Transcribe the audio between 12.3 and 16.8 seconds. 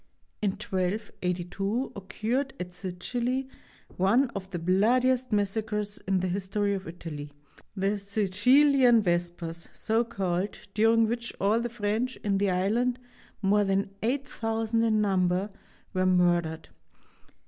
the island, more than 8000 in number, were murdered.